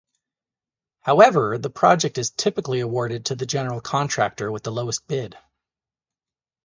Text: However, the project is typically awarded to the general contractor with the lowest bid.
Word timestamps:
However, 1.01 1.59
the 1.59 1.69
project 1.69 2.17
is 2.17 2.31
typically 2.31 2.79
awarded 2.79 3.25
to 3.27 3.35
the 3.35 3.45
general 3.45 3.79
contractor 3.81 4.51
with 4.51 4.63
the 4.63 4.71
lowest 4.71 5.05
bid. 5.07 5.37